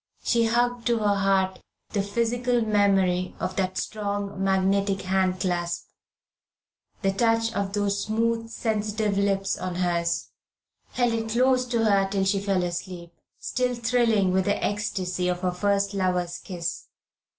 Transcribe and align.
She 0.23 0.45
hugged 0.45 0.87
to 0.87 0.97
her 0.97 1.13
heart 1.13 1.59
the 1.91 2.01
physical 2.01 2.61
memory 2.61 3.35
of 3.39 3.55
that 3.57 3.77
strong 3.77 4.43
magnetic 4.43 5.03
hand 5.03 5.39
clasp, 5.39 5.89
the 7.03 7.11
touch 7.11 7.53
of 7.53 7.73
those 7.73 8.05
smooth 8.05 8.49
sensitive 8.49 9.15
lips 9.15 9.59
on 9.59 9.75
hers 9.75 10.29
held 10.93 11.13
it 11.13 11.29
close 11.29 11.67
to 11.67 11.85
her 11.85 12.09
till 12.09 12.25
she 12.25 12.39
fell 12.41 12.63
asleep, 12.63 13.13
still 13.37 13.75
thrilling 13.75 14.31
with 14.31 14.45
the 14.45 14.65
ecstasy 14.65 15.27
of 15.27 15.41
her 15.41 15.51
first 15.51 15.93
lover's 15.93 16.39
kiss. 16.39 16.87